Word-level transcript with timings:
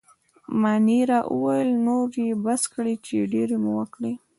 مانیرا 0.61 1.19
وویل: 1.33 1.69
نور 1.85 2.09
يې 2.25 2.31
بس 2.45 2.61
کړئ، 2.73 2.95
چې 3.05 3.29
ډېرې 3.33 3.57
مو 3.63 3.71
وکړې. 3.79 4.13